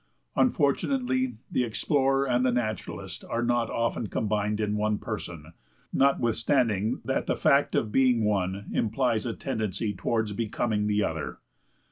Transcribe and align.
Unfortunately, 0.35 1.35
the 1.51 1.63
explorer 1.63 2.27
and 2.27 2.43
the 2.43 2.51
naturalist 2.51 3.23
are 3.25 3.43
not 3.43 3.69
often 3.69 4.07
combined 4.07 4.59
in 4.59 4.75
one 4.75 4.97
person, 4.97 5.53
notwithstanding 5.93 6.99
that 7.05 7.27
the 7.27 7.35
fact 7.35 7.75
of 7.75 7.91
being 7.91 8.23
one, 8.23 8.65
implies 8.73 9.27
a 9.27 9.35
tendency 9.35 9.93
toward 9.93 10.35
becoming 10.35 10.87
the 10.87 11.03
other. 11.03 11.37